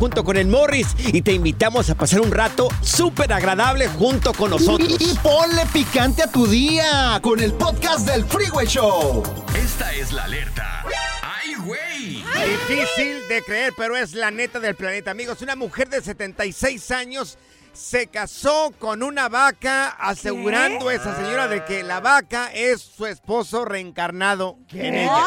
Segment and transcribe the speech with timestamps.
[0.00, 4.48] junto con el Morris y te invitamos a pasar un rato súper agradable junto con
[4.48, 4.96] nosotros.
[4.98, 9.22] Y, y ponle picante a tu día con el podcast del Freeway Show.
[9.54, 10.86] Esta es la alerta.
[11.22, 12.24] ¡Ay, güey!
[12.48, 15.42] Difícil de creer, pero es la neta del planeta, amigos.
[15.42, 17.36] Una mujer de 76 años
[17.74, 23.04] se casó con una vaca, asegurando a esa señora de que la vaca es su
[23.04, 25.26] esposo reencarnado en ella.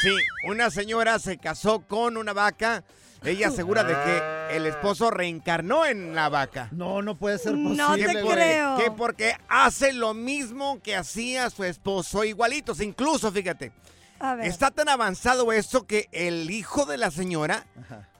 [0.00, 0.16] Sí,
[0.48, 2.82] una señora se casó con una vaca.
[3.26, 6.68] Ella asegura de que el esposo reencarnó en la vaca.
[6.72, 8.12] No, no puede ser No posible.
[8.14, 8.34] te güey.
[8.34, 8.76] creo.
[8.78, 12.80] Que porque hace lo mismo que hacía su esposo, igualitos.
[12.80, 13.72] Incluso, fíjate,
[14.20, 14.46] A ver.
[14.46, 17.66] está tan avanzado esto que el hijo de la señora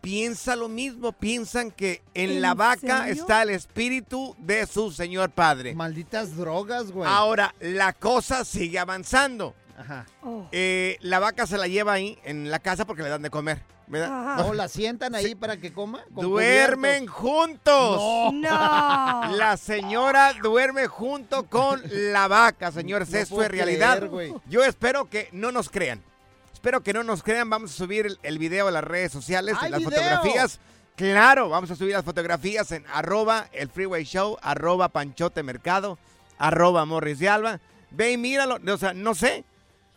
[0.01, 1.13] piensa lo mismo.
[1.13, 3.23] Piensan que en, ¿En la vaca serio?
[3.23, 5.75] está el espíritu de su señor padre.
[5.75, 7.09] Malditas drogas, güey.
[7.11, 9.55] Ahora, la cosa sigue avanzando.
[9.77, 10.07] Ajá.
[10.23, 10.49] Oh.
[10.53, 13.63] Eh, la vaca se la lleva ahí en la casa porque le dan de comer.
[13.89, 14.39] ¿verdad?
[14.39, 16.05] No, la sientan ahí para que coma.
[16.13, 18.33] con Duermen juntos.
[18.35, 18.41] No.
[19.37, 23.11] La señora duerme junto con la vaca, señores.
[23.11, 24.09] No Eso es realidad.
[24.11, 24.33] creer.
[24.49, 26.03] Yo espero que no nos crean.
[26.53, 27.49] Espero que no nos crean.
[27.49, 29.93] Vamos a subir el, el video a las redes sociales, ¡Hay en las video!
[29.93, 30.59] fotografías.
[30.97, 35.99] Claro, vamos a subir las fotografías en arroba el freeway show, arroba panchote mercado,
[36.39, 37.61] arroba morris de alba.
[37.91, 38.59] Ve y míralo.
[38.73, 39.45] O sea, no sé.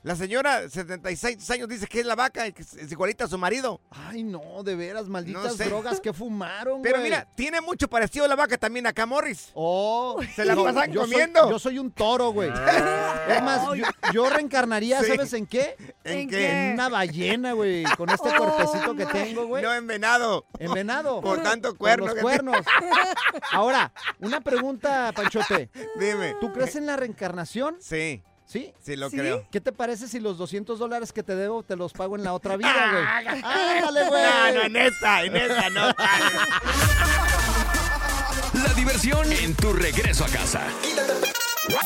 [0.02, 3.38] La señora, 76 años, dice que es la vaca y que es- igualita a su
[3.38, 3.82] marido.
[3.92, 5.66] Ay, no, de veras, malditas sé.
[5.66, 7.10] drogas que fumaron, Pero güey.
[7.10, 9.52] mira, tiene mucho parecido a la vaca también acá, Morris.
[9.56, 11.50] Oh, Se la pasan yo soy- comiendo.
[11.50, 12.50] yo soy un toro, güey.
[12.50, 15.08] Es más, yo, yo reencarnaría, Sí.
[15.08, 15.76] ¿sabes en qué?
[16.06, 16.50] ¿En, ¿En qué?
[16.68, 17.84] En una ballena, güey.
[17.98, 19.62] Con este Oh, cuerpecito que tengo, güey.
[19.64, 20.46] No en venado.
[20.60, 21.20] En venado.
[21.20, 22.06] Por tanto Por cuerno.
[22.06, 22.56] los cuernos.
[23.52, 25.70] Ahora, una pregunta, Panchote.
[26.00, 26.36] Dime.
[26.40, 27.76] ¿Tú crees en la reencarnación?
[27.82, 28.74] Sí, ¿Sí?
[28.84, 29.18] sí lo ¿Sí?
[29.18, 29.46] creo.
[29.52, 32.34] ¿Qué te parece si los 200 dólares que te debo te los pago en la
[32.34, 33.38] otra vida, güey?
[33.44, 34.24] ¡Ándale, güey!
[34.24, 35.86] No, no, en esta, en esta, no.
[38.64, 40.68] La diversión en tu regreso a casa.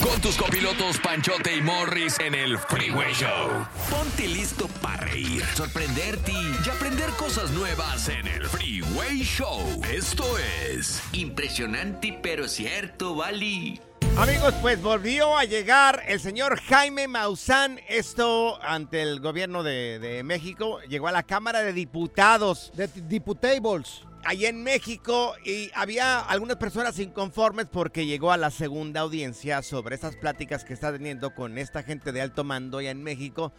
[0.01, 3.67] Con tus copilotos Panchote y Morris en el Freeway Show.
[3.89, 9.81] Ponte listo para reír, sorprenderte y aprender cosas nuevas en el Freeway Show.
[9.91, 10.23] Esto
[10.71, 13.81] es Impresionante pero cierto, Bali.
[14.17, 17.79] Amigos, pues volvió a llegar el señor Jaime Maussan.
[17.89, 20.79] Esto ante el gobierno de, de México.
[20.87, 24.03] Llegó a la Cámara de Diputados De Diputables.
[24.23, 29.95] allá en México y había algunas personas inconformes porque llegó a la segunda audiencia sobre
[29.95, 33.51] estas pláticas que está teniendo con esta gente de alto mando allá en México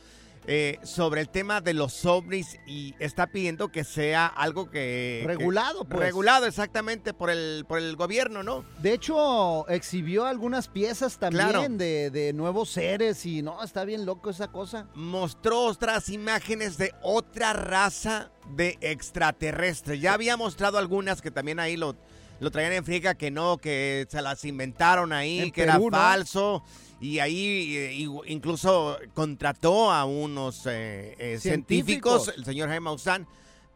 [0.46, 5.20] eh, sobre el tema de los ovnis y está pidiendo que sea algo que...
[5.22, 6.00] que- Regulado, pues.
[6.00, 8.64] Regulado exactamente por el, por el gobierno, ¿no?
[8.80, 11.66] De hecho, exhibió algunas piezas también Claro.
[11.70, 14.86] de, de nuevos seres y no, está bien loco esa cosa.
[14.94, 20.00] mostró otras imágenes de otra raza de extraterrestres.
[20.00, 21.96] Ya había mostrado algunas que también ahí lo,
[22.40, 25.90] lo traían en friega que no, que se las inventaron ahí, En que Perú, era
[25.90, 25.90] ¿no?
[25.90, 26.62] falso.
[27.00, 32.32] Y ahí eh, incluso contrató a unos eh, eh, científicos, Científicos.
[32.38, 33.26] el señor Jaime Maussan,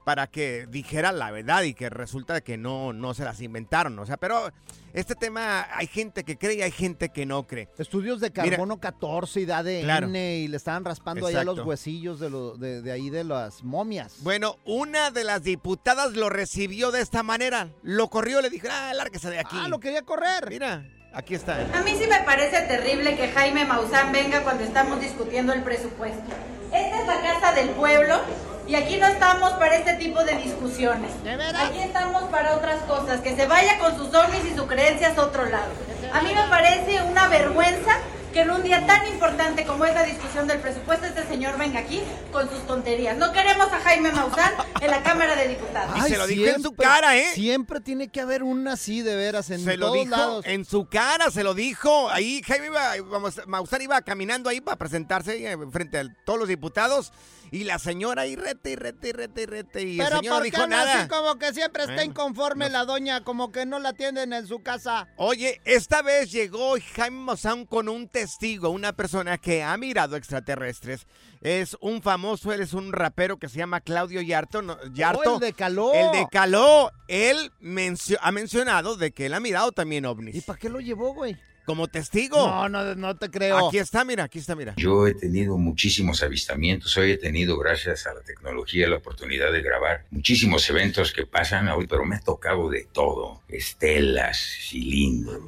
[0.05, 3.99] para que dijera la verdad y que resulta que no, no se las inventaron.
[3.99, 4.51] O sea, pero
[5.00, 7.69] este tema hay gente que cree y hay gente que no cree.
[7.78, 8.44] Estudios de Mira.
[8.56, 10.09] carbono 14 y de ADN Claro.
[10.09, 14.16] y le estaban raspando allá los huesillos de, lo- de, de ahí de las momias.
[14.22, 17.69] Bueno, una de las diputadas lo recibió de esta manera.
[17.82, 19.56] Lo corrió, le dijo, ah, lárguese de aquí.
[19.59, 20.48] Ah, lo quería correr.
[20.48, 21.60] Mira, aquí está.
[21.78, 26.24] A mí sí me parece terrible que Jaime Maussan venga cuando estamos discutiendo el presupuesto.
[26.72, 28.21] Esta es la casa del pueblo
[28.68, 31.10] y aquí no estamos para este tipo de discusiones.
[31.56, 35.22] Aquí estamos para otras cosas, que se vaya con sus ovnis y sus creencias a
[35.22, 35.70] otro lado.
[36.12, 37.97] A mí me parece una vergüenza
[38.32, 41.80] que en un día tan importante como es la discusión del presupuesto este señor venga
[41.80, 43.16] aquí con sus tonterías.
[43.16, 45.97] No queremos a Jaime Maussan en la Cámara de Diputados.
[45.97, 47.28] Y se lo dijo en su cara, ¿eh?
[47.32, 50.47] Siempre tiene que haber una así, de veras, en Se lo todos dijo lados.
[50.47, 52.10] en su cara, se lo dijo.
[52.10, 56.48] Ahí Jaime iba, vamos, Maussan iba caminando ahí para presentarse eh, frente a todos los
[56.48, 57.12] diputados.
[57.50, 59.83] Y la señora ahí rete y rete y rete y rete.
[59.83, 60.98] Y el Pero señor ¿por qué dijo no nada.
[61.00, 64.47] así como que siempre está Bueno, inconforme la doña, como que no la atienden en
[64.47, 65.09] su casa?
[65.16, 71.06] Oye, esta vez llegó Jaime Maussan con un testigo, una persona que ha mirado extraterrestres.
[71.41, 74.60] Es un famoso, él es un rapero que se llama Claudio Yarto.
[74.62, 75.92] no, Yarto Oh, el de Caló.
[75.94, 76.91] El de Caló.
[77.06, 80.34] Él mencio- ha mencionado de que él ha mirado también ovnis.
[80.34, 81.36] ¿Y para qué lo llevó, güey?
[81.68, 82.38] Como testigo.
[82.38, 83.68] No, no, no te creo.
[83.68, 84.72] Aquí está, mira, aquí está, mira.
[84.78, 89.60] Yo he tenido muchísimos avistamientos, hoy he tenido, gracias a la tecnología, la oportunidad de
[89.60, 95.42] grabar muchísimos eventos que pasan hoy, pero me ha tocado de todo, estelas, cilindros,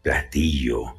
[0.00, 0.96] platillo,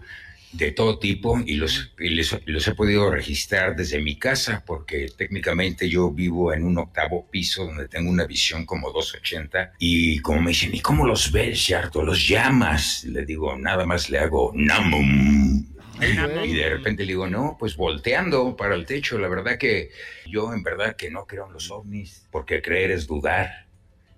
[0.58, 5.08] de todo tipo, y los, y les- los he podido registrar desde mi casa, porque
[5.18, 10.42] técnicamente yo vivo en un octavo piso donde tengo una visión como 280, y como
[10.42, 12.04] me dicen, ¿y cómo los ves, Yarto?
[12.04, 13.04] ¿Los llamas?
[13.04, 15.66] Le digo, nada más le hago namum.
[16.46, 19.18] Y de repente le digo, no, pues volteando para el techo.
[19.18, 19.92] La verdad que
[20.28, 23.68] yo en verdad que no creo en los ovnis, porque creer es dudar.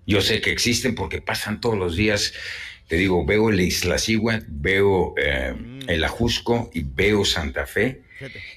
[0.06, 2.32] Yo sé que existen porque pasan todos los días.
[2.88, 5.54] Te digo, veo el Iztaccíhuatl, veo eh,
[5.86, 8.02] el Ajusco y veo Santa Fe.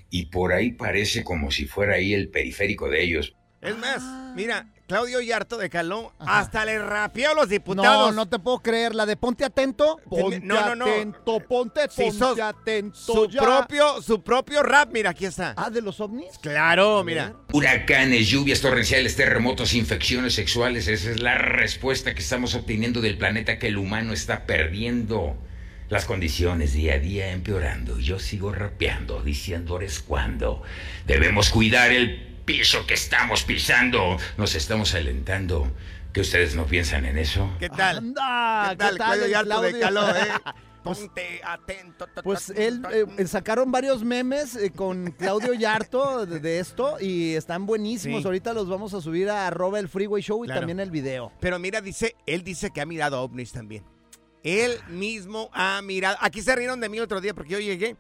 [0.10, 3.36] Y por ahí parece como si fuera ahí el periférico de ellos.
[3.62, 4.02] Es más,
[4.36, 8.14] mira, Claudio Yarto de Caló hasta le rapeó a los No, diputados.
[8.14, 8.94] no te puedo creer.
[8.94, 9.98] La de ponte atento.
[10.10, 10.86] Ponte no, no, no.
[10.86, 12.94] atento, ponte, ponte sos- atento.
[13.00, 13.42] su ya.
[13.42, 15.54] propio, su propio rap, mira, aquí está.
[15.56, 16.38] Ah, de los ovnis.
[16.42, 17.36] Claro, mira.
[17.54, 20.90] Huracanes, lluvias torrenciales, terremotos, infecciones sexuales.
[20.90, 25.38] Esa es la respuesta que estamos obteniendo del planeta que el humano está perdiendo.
[25.88, 27.98] Las condiciones día a día empeorando.
[27.98, 30.64] Yo sigo rapeando, diciéndoles cuándo.
[31.08, 34.18] Debemos cuidar el piso que estamos pisando.
[34.38, 35.72] Nos estamos alentando.
[36.14, 37.50] ¿Que ustedes no piensan en eso?
[37.60, 37.98] ¿Qué tal?
[37.98, 39.80] Anda, ¿Qué tal, Claudio el Yarto de?
[39.80, 40.24] Caló, eh?
[40.84, 42.08] Pues- Ponte atento.
[42.24, 47.36] Pues él, eh, eh, sacaron varios memes eh, con Claudio Yarto de, de esto y
[47.36, 48.22] están buenísimos.
[48.24, 48.26] Sí.
[48.28, 50.62] Ahorita los vamos a subir a arroba el Freeway Show y Claro.
[50.62, 51.32] también el video.
[51.40, 53.84] Pero mira, dice, él dice que ha mirado ovnis también.
[54.44, 56.18] Él mismo ha mirado.
[56.20, 57.96] Aquí se rieron de mí otro día porque yo llegué.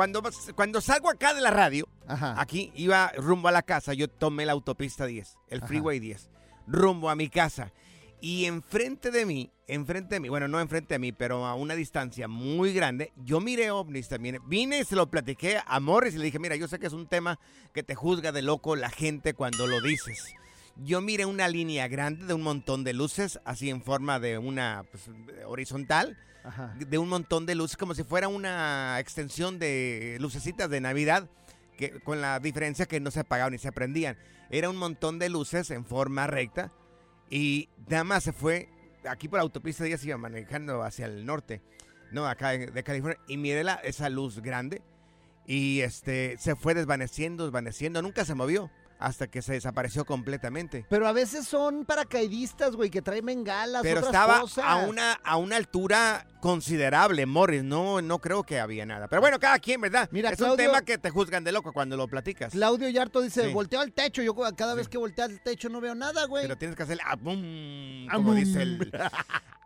[0.00, 0.22] Cuando,
[0.54, 2.34] cuando salgo acá de la radio, Ajá.
[2.40, 5.66] aquí iba rumbo a la casa, yo tomé la autopista 10, el Ajá.
[5.66, 6.30] Freeway 10,
[6.66, 7.70] rumbo a mi casa.
[8.18, 11.74] Y enfrente de mí, enfrente de mí, bueno, no enfrente de mí, pero a una
[11.74, 14.38] distancia muy grande, yo miré ovnis también.
[14.46, 16.94] Vine y se lo platiqué a Morris y le dije, mira, yo sé que es
[16.94, 17.38] un tema
[17.74, 20.34] que te juzga de loco la gente cuando lo dices.
[20.76, 24.84] Yo miré una línea grande de un montón de luces, así en forma de una
[24.90, 25.10] pues,
[25.46, 26.74] horizontal, Ajá.
[26.78, 31.28] de un montón de luces, como si fuera una extensión de lucecitas de Navidad,
[31.76, 34.16] que, con la diferencia que no se apagaban ni se prendían.
[34.50, 36.72] Era un montón de luces en forma recta
[37.28, 38.68] y nada más se fue,
[39.08, 41.62] aquí por la autopista ya se iba manejando hacia el norte,
[42.10, 44.82] no, acá de de California, y miré la, esa luz grande
[45.46, 50.84] y este se fue desvaneciendo, desvaneciendo, nunca se movió hasta que se desapareció completamente.
[50.88, 54.64] Pero a veces son paracaidistas, güey, que traen bengalas, Pero otras estaba cosas.
[54.66, 57.64] a una, a una altura considerable, Morris.
[57.64, 59.08] No, no creo que había nada.
[59.08, 60.08] Pero bueno, cada quien, ¿verdad?
[60.12, 62.52] Mira, es Claudio- un tema que te juzgan de loco cuando lo platicas.
[62.52, 63.52] Claudio Yarto dice, Sí.
[63.52, 64.22] volteo al techo.
[64.22, 66.42] Yo cada vez que volteo al techo no veo nada, güey.
[66.44, 68.36] Pero tienes que hacer ah, bum, Ah, como bum.
[68.36, 68.92] dice el...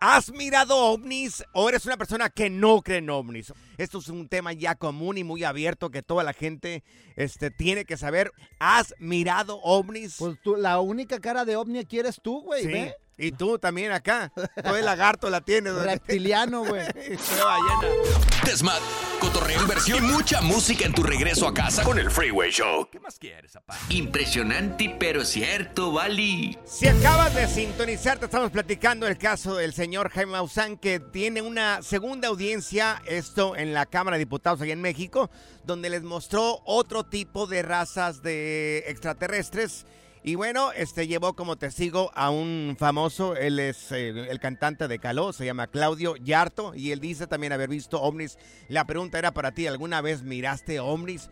[0.00, 3.54] ¿Has mirado ovnis o eres una persona que no cree en ovnis?
[3.78, 6.84] Esto es un tema ya común y muy abierto que toda la gente
[7.16, 8.31] este, tiene que saber.
[8.58, 9.24] ¿Has mirado
[9.62, 10.17] ovnis?
[10.19, 12.69] Pues tú, la única cara de ovni aquí eres tú, güey, sí.
[12.69, 12.97] ¿ve?
[13.17, 14.32] Y tú también acá.
[14.62, 15.75] Todo el lagarto la tienes.
[15.75, 16.85] Reptiliano, güey.
[18.44, 18.81] Desmat,
[19.19, 22.89] cotorreo, inversión y mucha música en tu regreso a casa con el Freeway Show.
[22.91, 23.79] ¿Qué más quieres, papá?
[23.89, 26.58] Impresionante, pero cierto, Bali.
[26.65, 31.43] Si acabas de sintonizar, te estamos platicando el caso del señor Jaime Maussan, que tiene
[31.43, 35.31] una segunda audiencia, esto en la Cámara de Diputados allá en México,
[35.65, 39.86] donde les mostró otro tipo de razas de extraterrestres.
[40.26, 44.98] Y bueno, este llevó como testigo a un famoso, él es eh, el cantante de
[44.98, 48.38] Caló, se llama Claudio Yarto, y él dice también haber visto ovnis.
[48.70, 51.31] La pregunta era para ti, ¿alguna vez miraste ovnis?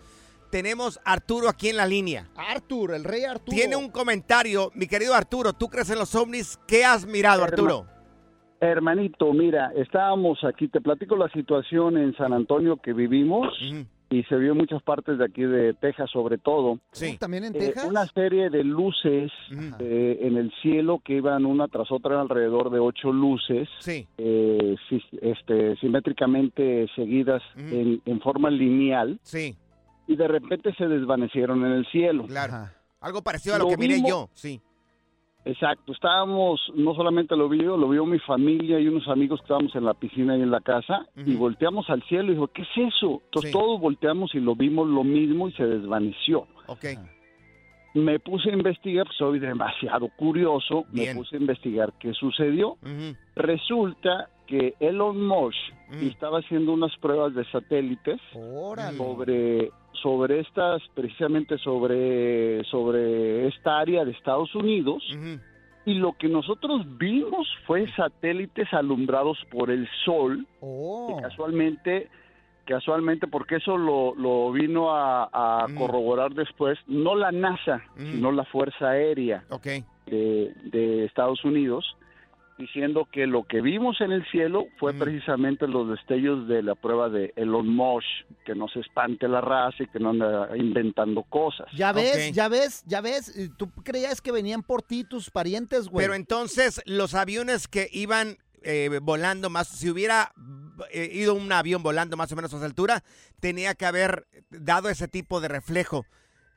[0.50, 2.28] Tenemos a Arturo aquí en la línea.
[2.36, 3.56] Arthur, el rey Arturo.
[3.56, 5.54] Tiene un comentario, mi querido Arturo.
[5.54, 6.60] ¿Tú crees en los ovnis?
[6.66, 7.86] ¿Qué has mirado, Arturo?
[8.60, 13.58] Hermanito, mira, estábamos aquí, te platico la situación en San Antonio que vivimos.
[14.12, 16.78] Y se vio en muchas partes de aquí de Texas sobre todo.
[16.92, 17.16] Sí.
[17.18, 17.86] ¿También en Eh, Texas?
[17.88, 19.32] una serie de luces
[19.78, 24.06] eh, en el cielo que iban una tras otra alrededor de ocho luces Sí.
[24.18, 24.76] eh,
[25.22, 29.56] este, simétricamente seguidas en, en forma lineal Sí,
[30.06, 32.26] y de repente se desvanecieron en el cielo.
[32.26, 32.68] claro.
[33.00, 34.60] Algo parecido a lo, Lo que miré mismo- yo, sí.
[35.44, 39.44] Exacto, estábamos, no solamente lo vi yo, lo vio mi familia y unos amigos que
[39.46, 42.62] estábamos en la piscina y en la casa y volteamos al cielo y dijo, ¿qué
[42.62, 43.20] es eso?
[43.24, 43.58] Entonces Sí.
[43.58, 46.46] todos volteamos y lo vimos lo mismo y se desvaneció.
[46.68, 46.84] Ok.
[47.94, 51.08] Me puse a investigar, pues, soy demasiado curioso, Bien.
[51.08, 52.76] me puse a investigar qué sucedió.
[53.34, 55.58] Resulta que Elon Musk
[56.02, 58.20] estaba haciendo unas pruebas de satélites
[58.96, 59.70] sobre
[60.00, 65.02] sobre estas precisamente sobre sobre esta área de Estados Unidos
[65.84, 71.14] y lo que nosotros vimos fue satélites alumbrados por el sol Oh.
[71.16, 72.08] que casualmente
[72.64, 78.44] casualmente porque eso lo, lo vino a, a corroborar después no la NASA sino la
[78.44, 79.44] Fuerza Aérea
[80.06, 81.96] de, de Estados Unidos
[82.62, 87.08] diciendo que lo que vimos en el cielo fue precisamente los destellos de la prueba
[87.08, 88.06] de Elon Musk,
[88.44, 91.66] que no se espante la raza y que no anda inventando cosas.
[91.76, 93.36] Ya ves, ya ves, ya ves.
[93.36, 96.04] y Tú creías que venían por ti tus parientes, güey.
[96.04, 100.32] Pero entonces, los aviones que iban eh, volando más, si hubiera
[100.92, 103.02] eh, ido un avión volando más o menos a esa altura,
[103.40, 106.06] tenía que haber dado ese tipo de reflejo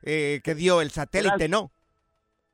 [0.02, 1.72] eh, que dio el satélite, ¿no?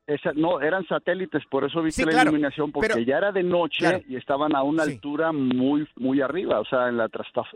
[0.05, 3.31] Esa- no, eran satélites, por eso viste Sí, la claro, iluminación, porque pero- ya era
[3.31, 3.99] de noche Claro.
[4.09, 4.91] y estaban a una Sí.
[4.91, 7.09] altura muy muy arriba, o sea, en la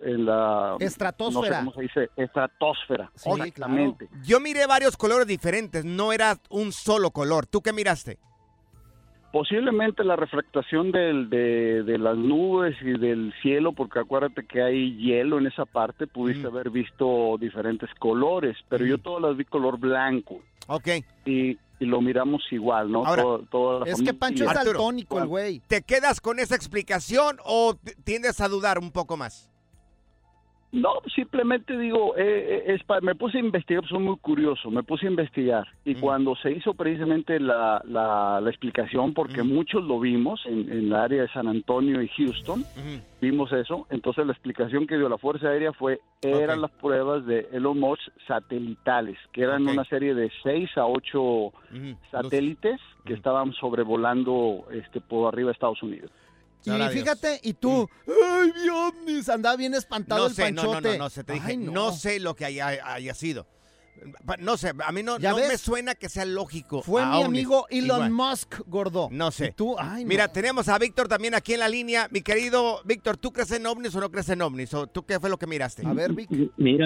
[0.04, 1.42] en la Estratosfera.
[1.42, 3.12] No sé cómo se dice, estratosfera.
[3.16, 4.08] Sí, exactamente.
[4.26, 7.48] Yo miré varios colores diferentes, no era un solo color.
[7.48, 8.18] ¿Tú qué miraste?
[9.34, 14.96] Posiblemente la refractación del, de, de las nubes y del cielo, porque acuérdate que hay
[14.96, 19.78] hielo en esa parte, pudiste haber visto diferentes colores, pero yo todas las vi color
[19.80, 20.40] blanco.
[20.68, 20.88] Ok.
[21.26, 23.06] Y, y lo miramos igual, ¿no?
[23.06, 24.14] Ahora, Todo- toda la Es que.
[24.14, 25.62] Pancho es daltónico, el güey.
[25.68, 29.50] ¿Te quedas con esa explicación o tiendes a dudar un poco más?
[30.74, 34.84] No, simplemente digo, eh, eh, es pa- me puse a investigar, soy muy curioso, me
[34.84, 35.66] puse a investigar.
[35.86, 40.90] Y cuando se hizo precisamente la, la, la explicación, porque muchos lo vimos en, en
[40.90, 42.66] la área de San Antonio y Houston,
[43.22, 47.48] vimos eso, entonces la explicación que dio la Fuerza Aérea fue, eran las pruebas de
[47.54, 51.54] Elon Musk satelitales, que eran una serie de seis a ocho
[52.12, 56.12] satélites que estaban sobrevolando este por arriba de Estados Unidos.
[56.68, 60.72] Y fíjate, y tú, ay, mi ovnis, andaba bien espantado No el sé, no, no,
[60.74, 60.98] panchote.
[60.98, 61.92] no, no, se te dije, Ay, no.
[61.94, 63.48] sé lo que haya, haya sido.
[64.40, 65.48] No sé, a mí no, ¿Ya no ves?
[65.50, 66.84] me suena que sea lógico.
[66.84, 67.26] Fue mi ovnis.
[67.26, 68.12] amigo Elon Igual.
[68.12, 69.10] Musk, gordo.
[69.12, 69.48] No sé.
[69.48, 70.10] Y tú, ay, no.
[70.10, 72.08] Mira, tenemos a Víctor también aquí en la línea.
[72.12, 74.72] Mi querido Víctor, ¿tú crees en ovnis o no crees en ovnis?
[74.76, 75.82] ¿O tú qué fue lo que miraste?
[75.86, 76.30] A ver, Vic.
[76.58, 76.86] Mira,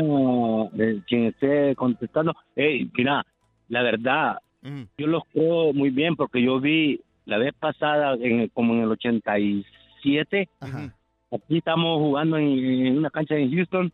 [0.80, 3.26] eh, quien esté contestando, hey, mira,
[3.68, 4.84] la verdad, Mm.
[4.98, 8.92] yo los creo muy bien porque yo vi la vez pasada, en, como en el
[8.92, 10.50] 87,
[11.32, 12.48] aquí estamos jugando en,
[12.88, 13.92] en una cancha en Houston,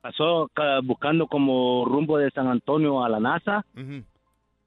[0.00, 3.64] pasó ca- buscando como rumbo de San Antonio a la NASA,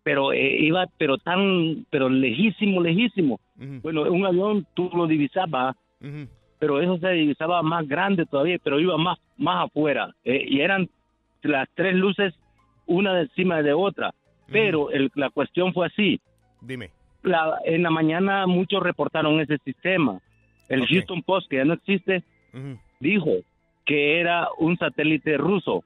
[0.04, 3.40] pero eh, iba pero tan, pero lejísimo, lejísimo.
[3.82, 5.76] Bueno, un avión tú lo divisabas,
[6.60, 10.14] pero eso se divisaba más grande todavía, pero iba más, más afuera.
[10.24, 10.90] Eh, y eran
[11.42, 12.34] las tres luces,
[12.86, 14.14] una encima de otra.
[14.48, 16.20] Pero el- la cuestión fue así.
[16.62, 16.92] Dime.
[17.26, 20.20] La, en la mañana muchos reportaron ese sistema.
[20.70, 20.82] El.
[20.96, 22.24] Houston Post, que ya no existe,
[23.00, 23.32] dijo
[23.86, 25.84] que era un satélite ruso.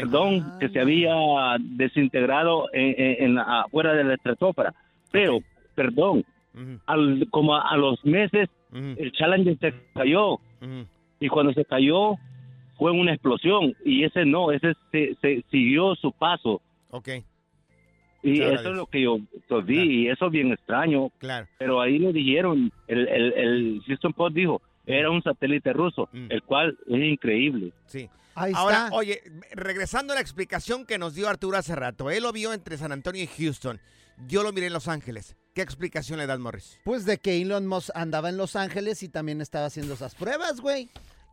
[0.00, 1.14] Perdón, que se había
[1.60, 4.74] desintegrado en, en- en la- afuera de la estratosfera.
[5.12, 5.38] Pero,
[5.74, 6.24] perdón,
[6.86, 8.48] al- como a, a los meses,
[8.98, 10.38] el Challenger se cayó.
[11.20, 12.14] Y cuando se cayó,
[12.76, 13.74] fue una explosión.
[13.84, 16.60] Y ese no, ese se, se siguió su paso.
[16.90, 17.08] Ok.
[18.22, 21.10] Y eso es lo que yo pues, vi, y eso es bien extraño.
[21.18, 21.46] Claro.
[21.58, 26.42] Pero ahí lo dijeron, el, el, el Houston Post dijo, era un satélite ruso, el
[26.42, 27.72] cual es increíble.
[27.86, 28.08] Sí.
[28.34, 28.96] Ahí Ahora, está.
[28.96, 29.20] oye,
[29.52, 32.92] regresando a la explicación que nos dio Arturo hace rato, él lo vio entre San
[32.92, 33.80] Antonio y Houston.
[34.26, 35.36] Yo lo miré en Los Ángeles.
[35.54, 36.80] ¿Qué explicación le das, Morris?
[36.84, 40.60] Pues de que Elon Musk andaba en Los Ángeles y también estaba haciendo esas pruebas,
[40.60, 40.88] güey.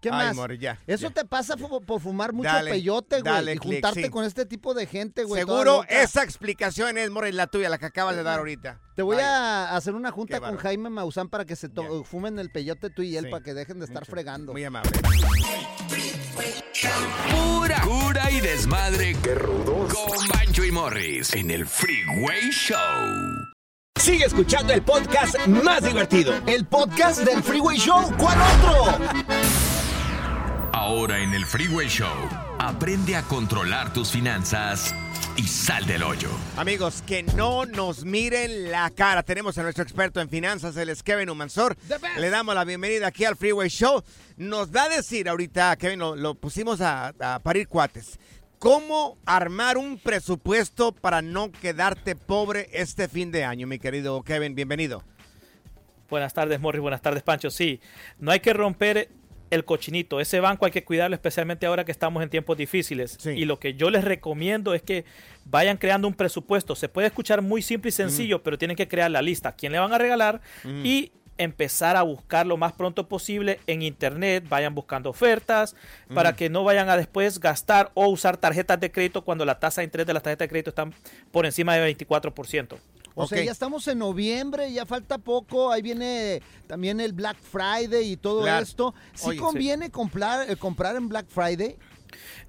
[0.05, 0.59] ¿Qué Ay, más?
[0.59, 3.33] Ya, Eso ya, te pasa por fumar mucho Dale, peyote, güey.
[3.33, 4.09] dale Y click, juntarte sí.
[4.11, 5.41] con este tipo de gente, güey.
[5.41, 8.79] Seguro esa explicación es, Morris, la tuya, la que acabas de dar ahorita.
[8.95, 10.57] Te voy a hacer una junta con.
[10.57, 11.69] Jaime Maussan para que se
[12.03, 13.31] fumen el peyote tú y él Sí.
[13.31, 14.51] para que dejen de estar fregando.
[14.51, 14.91] Muy amable.
[17.31, 19.15] Pura cura y desmadre.
[19.23, 19.91] Qué rudos.
[19.91, 22.77] Con Bancho y Morris en el Freeway Show.
[23.99, 26.35] Sigue escuchando el podcast más divertido.
[26.45, 28.13] El podcast del Freeway Show.
[28.19, 28.99] ¿Cuál otro?
[30.85, 32.13] Ahora en el Freeway Show,
[32.59, 34.93] aprende a controlar tus finanzas
[35.35, 36.29] y sal del hoyo.
[36.57, 39.23] Amigos, que no nos miren la cara.
[39.23, 41.75] Tenemos a nuestro experto en finanzas, el es Kevin Humansor.
[42.19, 44.03] Le damos la bienvenida aquí al Freeway Show.
[44.37, 48.19] Nos va a decir ahorita, Kevin, lo, lo pusimos a, a parir cuates.
[48.59, 54.53] ¿Cómo armar un presupuesto para no quedarte pobre este fin de año, mi querido Kevin?
[54.53, 55.01] Bienvenido.
[56.11, 56.81] Buenas tardes, Morris.
[56.83, 57.49] Buenas tardes, Pancho.
[57.49, 57.81] Sí,
[58.19, 59.09] no hay que romper
[59.49, 60.19] el cochinito.
[60.19, 63.17] Ese banco hay que cuidarlo, especialmente ahora que estamos en tiempos difíciles.
[63.25, 65.05] Y lo que yo les recomiendo es que
[65.45, 66.75] vayan creando un presupuesto.
[66.75, 69.53] Se puede escuchar muy simple y sencillo, pero tienen que crear la lista.
[69.53, 70.41] ¿Quién le van a regalar?
[70.83, 75.75] Y empezar a buscar lo más pronto posible en internet, vayan buscando ofertas
[76.13, 79.81] para que no vayan a después gastar o usar tarjetas de crédito cuando la tasa
[79.81, 80.93] de interés de las tarjetas de crédito están
[81.31, 82.77] por encima de 24%.
[83.17, 88.11] O sea, ya estamos en noviembre, ya falta poco, ahí viene también el Black Friday
[88.11, 88.61] y todo Claro.
[88.63, 88.93] esto.
[89.13, 91.77] ¿Sí Oye, conviene Comprar, eh, comprar en Black Friday?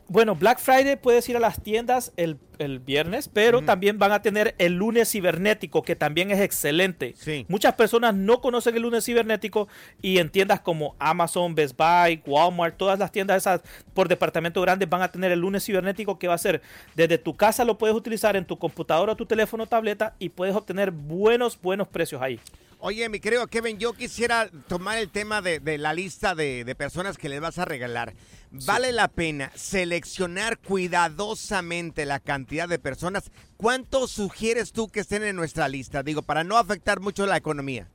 [0.08, 4.22] Bueno, Black Friday puedes ir a las tiendas el, el viernes, pero también van a
[4.22, 7.14] tener el lunes cibernético, que también es excelente.
[7.48, 9.66] Muchas personas no conocen el lunes cibernético
[10.00, 13.62] y en tiendas como Amazon, Best Buy, Walmart, todas las tiendas esas
[13.94, 16.62] por departamento grandes van a tener el lunes cibernético que va a ser
[16.94, 20.92] desde tu casa lo puedes utilizar en tu computadora tu teléfono tableta y puedes obtener
[20.92, 22.38] buenos, buenos precios ahí.
[22.78, 26.74] Oye, mi querido Kevin, yo quisiera tomar el tema de, de la lista de, de
[26.74, 28.14] personas que les vas a regalar.
[28.50, 33.30] Vale la pena seleccionar cuidadosamente la cantidad de personas.
[33.56, 36.02] ¿Cuántos sugieres tú que estén en nuestra lista?
[36.02, 37.88] Digo, para no afectar mucho la economía.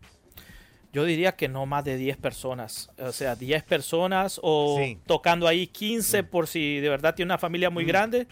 [0.92, 2.90] Yo diría que no más de 10 personas.
[2.98, 4.98] O sea, 10 personas o Sí.
[5.06, 8.28] tocando ahí 15 por si de verdad tiene una familia muy grande.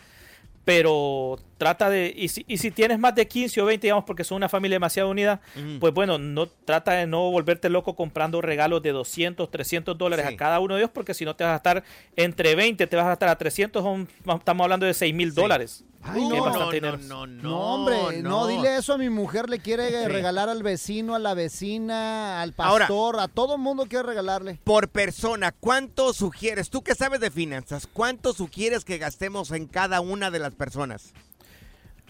[0.65, 4.23] Pero trata de, y si, y si tienes más de 15 o 20, digamos, porque
[4.23, 5.41] son una familia demasiado unida,
[5.79, 10.33] pues bueno, no trata de no volverte loco comprando regalos de 200, 300 dólares Sí.
[10.33, 11.83] a cada uno de ellos, porque si no te vas a gastar
[12.15, 15.83] entre 20, te vas a gastar a 300, son- estamos hablando de 6 mil dólares.
[16.01, 16.97] Ay, no, no, dinero.
[16.97, 18.47] No, hombre, no.
[18.47, 20.07] dile eso a mi mujer, le quiere Sí.
[20.07, 24.59] regalar al vecino, a la vecina, al Ahora- pastor, a todo mundo quiere regalarle.
[24.63, 26.69] Por persona, ¿cuánto sugieres?
[26.69, 31.13] Tú que sabes de finanzas, ¿cuánto sugieres que gastemos en cada una de las personas?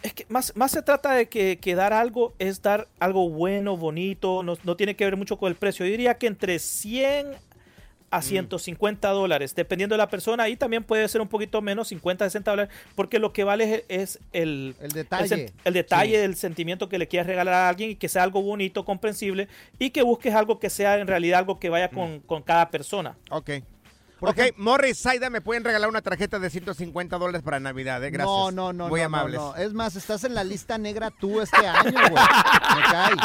[0.04, 3.76] Es que más, más se trata de que, que dar algo es dar algo bueno,
[3.78, 5.86] bonito, no, no tiene que ver mucho con el precio.
[5.86, 7.28] Yo diría que entre 100
[8.12, 8.16] Mm.
[8.16, 12.26] a 150 dólares, dependiendo de la persona, y también puede ser un poquito menos, 50,
[12.26, 15.52] 60 dólares, porque lo que vale es, es el, El detalle.
[15.64, 16.18] el, detalle Sí.
[16.22, 19.92] del sentimiento que le quieras regalar a alguien y que sea algo bonito, comprensible, y
[19.92, 23.16] que busques algo que sea en realidad algo que vaya con, con cada persona.
[23.30, 23.52] Ok.
[24.22, 28.12] Ok, Morris, Saida, me pueden regalar una tarjeta de 150 dólares para Navidad, ¿eh?
[28.12, 28.36] Gracias.
[28.36, 28.88] No, no, no.
[28.88, 29.40] Muy no, amables.
[29.40, 29.56] no, no.
[29.56, 32.12] Es más, estás en la lista negra tú este año, güey.
[32.76, 33.16] Me cae.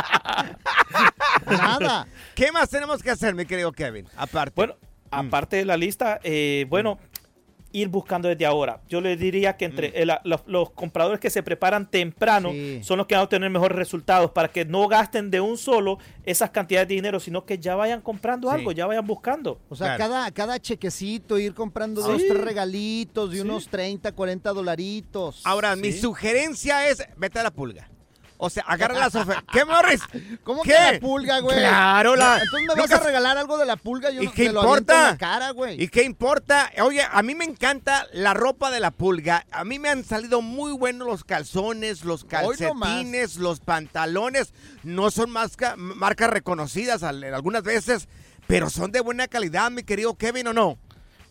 [1.46, 2.06] Nada.
[2.34, 4.06] ¿Qué más tenemos que hacer, mi querido Kevin?
[4.16, 4.52] Aparte.
[4.56, 4.76] Bueno,
[5.10, 6.98] aparte de la lista, eh, bueno,
[7.74, 8.80] ir buscando desde ahora.
[8.88, 12.50] Yo le diría que entre el- los, los compradores que se preparan temprano
[12.82, 15.98] son los que van a obtener mejores resultados para que no gasten de un solo
[16.24, 18.54] esas cantidades de dinero, sino que ya vayan comprando Sí.
[18.54, 19.60] algo, ya vayan buscando.
[19.68, 22.10] O sea, cada, cada chequecito, ir comprando Sí.
[22.12, 25.40] dos, tres regalitos de unos 30, 40 dolaritos.
[25.44, 27.88] Ahora, mi sugerencia es, vete a la pulga.
[28.44, 29.44] O sea, agarra las ofertas.
[29.52, 30.00] ¿Qué, Morris?
[30.42, 30.70] ¿Cómo ¿Qué?
[30.70, 31.58] que la pulga, güey?
[31.58, 32.38] Claro, la...
[32.42, 34.94] Entonces me vas a regalar algo de la pulga yo ¿Y no qué importa?
[34.96, 35.82] en la cara, güey.
[35.82, 36.70] ¿Y qué importa?
[36.82, 39.46] Oye, a mí me encanta la ropa de la pulga.
[39.50, 44.52] A mí me han salido muy buenos los calzones, los calcetines, los pantalones.
[44.82, 48.08] No son masca- marcas reconocidas al- algunas veces,
[48.46, 50.78] pero son de buena calidad, mi querido Kevin, ¿o no?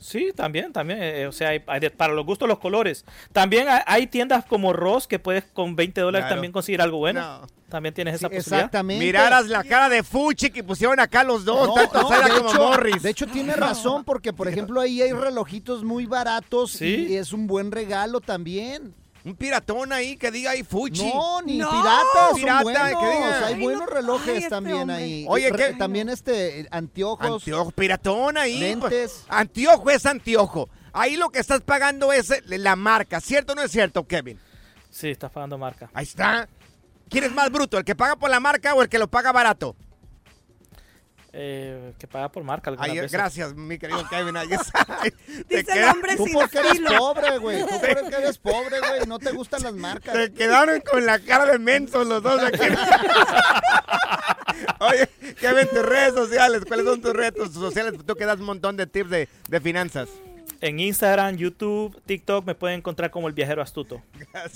[0.03, 0.99] Sí, también, también.
[1.01, 3.05] eh, o sea, hay- hay de- para los gustos los colores.
[3.31, 6.35] También hay, hay tiendas como Ross que puedes con 20 dólares Claro.
[6.35, 7.21] también conseguir algo bueno.
[7.21, 7.47] No.
[7.69, 8.59] También tienes esa Sí, posibilidad.
[8.59, 9.03] exactamente.
[9.03, 12.49] Miraras la cara de Fuchi que pusieron acá los dos, No, tanto no, de, como
[12.51, 13.01] hecho, Morris.
[13.01, 17.07] de hecho, tiene razón, porque por ejemplo ahí hay relojitos muy baratos Sí.
[17.09, 18.93] y es un buen regalo también.
[19.25, 21.05] Un piratón ahí que diga ahí Fuchi.
[21.13, 22.81] No, ni No, piratas, son pirata, buenos.
[22.89, 23.45] que diga.
[23.47, 23.85] Hay Ay, buenos no.
[23.87, 24.95] relojes Ay, este también hombre.
[24.97, 25.25] ahí.
[25.29, 25.73] Oye, ¿qué?
[25.73, 27.25] También este, anteojos.
[27.43, 28.59] Anteojo, piratón ahí.
[28.59, 28.89] Lentes.
[28.89, 29.25] pues.
[29.29, 30.69] Antiojo es antiojo.
[30.91, 34.39] Ahí lo que estás pagando es eh, la marca, ¿cierto o no es cierto, Kevin?
[34.89, 35.89] Sí, estás pagando marca.
[35.93, 36.47] Ahí está.
[37.09, 39.31] ¿Quién es más bruto, el que paga por la marca o el que lo paga
[39.31, 39.75] barato?
[41.35, 42.69] Eh, que paga por marca.
[43.01, 43.11] veces.
[43.11, 44.37] gracias, mi querido Kevin.
[44.37, 44.85] Ahí está.
[45.47, 46.95] Te el queda- hombre Tú sin porque eres estilo.
[46.97, 47.59] pobre, güey.
[47.61, 49.07] Tú porque eres pobre, güey.
[49.07, 50.15] No te gustan las marcas.
[50.15, 52.59] Se quedaron con la cara de mensos los dos aquí.
[54.79, 57.93] Oye, Kevin, tus redes sociales, ¿cuáles son tus redes sociales?
[58.05, 60.09] Tú que das un montón de tips de, de finanzas.
[60.63, 64.01] En Instagram, YouTube, TikTok me pueden encontrar como el viajero astuto.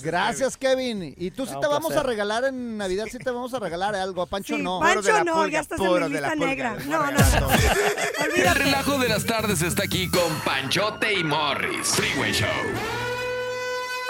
[0.00, 1.14] Gracias, Kevin.
[1.18, 1.98] Y tú sí te vamos placer.
[1.98, 4.22] a regalar en Navidad, sí te vamos a regalar algo.
[4.22, 4.80] A Pancho Sí, no.
[4.80, 6.78] Pancho no, ya estás en mi lista negra.
[6.86, 7.48] No, no, no.
[8.36, 11.88] El relajo de las tardes está aquí con Panchote y Morris.
[11.88, 12.48] Freeway Show.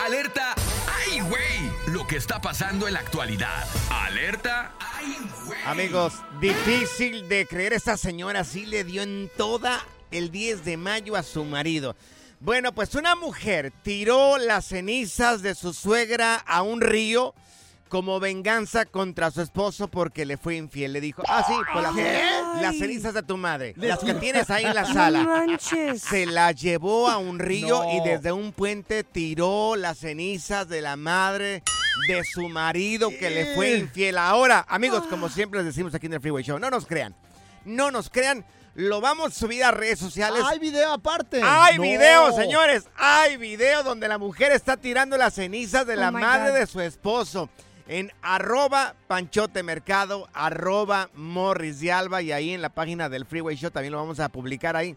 [0.06, 0.54] Alerta.
[0.86, 1.92] ¡Ay, güey!
[1.92, 3.66] Lo que está pasando en la actualidad.
[3.90, 4.70] Alerta.
[4.78, 5.58] ¡Ay, güey!
[5.66, 7.72] Amigos, difícil de creer.
[7.72, 11.96] Esta señora sí le dio en toda el 10 de mayo a su marido.
[12.40, 17.34] Bueno, pues una mujer tiró las cenizas de su suegra a un río
[17.88, 20.92] como venganza contra su esposo porque le fue infiel.
[20.92, 21.96] Le dijo, ah, sí, pues las,
[22.62, 25.26] las cenizas de tu madre, las que tienes ahí en la sala.
[25.98, 27.96] Se la llevó a un río No.
[27.96, 31.62] y desde un puente tiró las cenizas de la madre
[32.06, 34.18] de su marido que le fue infiel.
[34.18, 37.16] Ahora, amigos, como siempre les decimos aquí en el Freeway Show, no nos crean.
[37.64, 38.44] No nos crean.
[38.74, 40.42] Lo vamos a subir a redes sociales.
[40.46, 41.40] Hay video aparte.
[41.42, 41.82] Hay No.
[41.82, 42.84] video, señores.
[42.96, 46.58] Hay video donde la mujer está tirando las cenizas de Oh la madre God.
[46.58, 47.48] de su esposo.
[47.88, 53.56] En arroba Panchote Mercado, arroba Morris de Alba y ahí en la página del Freeway
[53.56, 54.94] Show también lo vamos a publicar ahí.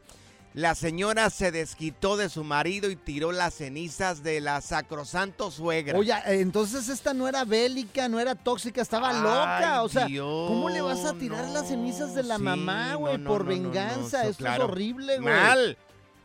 [0.54, 5.98] La señora se desquitó de su marido y tiró las cenizas de la sacrosanto suegra.
[5.98, 9.84] Oye, entonces esta no era bélica, no era tóxica, estaba Ay, loca.
[9.84, 13.18] O sea, Dios, ¿cómo le vas a tirar las cenizas de la sí, mamá, güey?
[13.18, 14.26] no, por no, venganza.
[14.26, 14.66] Esto claro.
[14.66, 15.34] es horrible, güey.
[15.34, 15.78] Mal,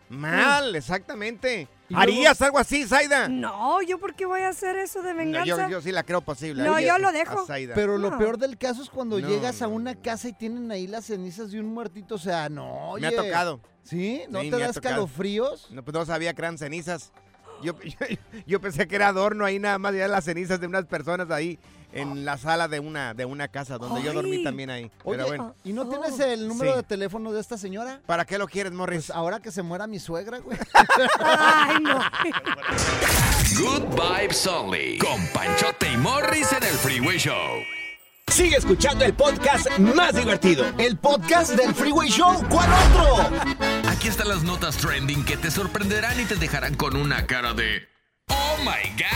[0.08, 1.68] mal, exactamente.
[1.94, 3.28] ¿Harías algo así, Zaida?
[3.28, 5.64] No, ¿yo por qué voy a hacer eso de No, venganza?
[5.64, 6.64] yo, yo sí la creo posible.
[6.64, 7.46] No, yo lo dejo.
[7.74, 10.70] Pero lo peor del caso es cuando No, llegas a no, una casa y tienen
[10.70, 12.16] ahí las cenizas de un muertito.
[12.16, 13.08] O sea, no, oye.
[13.08, 13.60] Me ha tocado.
[13.82, 14.22] ¿Sí?
[14.28, 15.70] ¿No Sí, te das calofríos?
[15.70, 17.12] No, pues no sabía que eran cenizas.
[17.62, 17.96] Yo, yo,
[18.46, 21.58] yo pensé que era adorno ahí nada más, ya las cenizas de unas personas ahí
[22.00, 24.90] en la sala de una, de una casa donde yo dormí también ahí.
[25.04, 25.88] Oye, Pero bueno, ¿y no Oh.
[25.88, 26.76] tienes el número Sí.
[26.78, 28.00] de teléfono de esta señora?
[28.06, 29.06] ¿para qué lo quieres, Morris?
[29.06, 30.58] Pues ahora que se muera mi suegra, güey.
[31.20, 32.00] Ay, no.
[33.58, 34.98] Good Vibes Only.
[34.98, 37.34] Con Panchote y Morris en el Freeway Show.
[38.28, 40.66] Sigue escuchando el podcast más divertido.
[40.78, 42.42] El podcast del Freeway Show.
[42.50, 43.30] ¿Cuál otro?
[43.88, 47.88] Aquí están las notas trending que te sorprenderán y te dejarán con una cara de
[48.28, 49.15] Oh my God.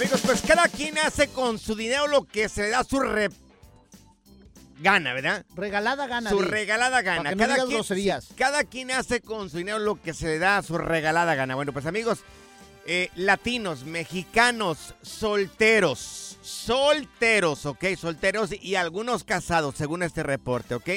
[0.00, 3.28] Amigos, pues cada quien hace con su dinero lo que se le da su re...
[4.78, 5.44] gana, ¿verdad?
[5.54, 6.30] Regalada gana.
[6.30, 7.18] Su regalada gana.
[7.18, 8.24] Para que no digas groserías.
[8.24, 11.54] sí, cada quien hace con su dinero lo que se le da su regalada gana.
[11.54, 12.20] Bueno, pues amigos,
[12.86, 17.84] eh, latinos, mexicanos, solteros, solteros, ¿ok?
[17.98, 20.88] Solteros y algunos casados, según este reporte, ¿ok?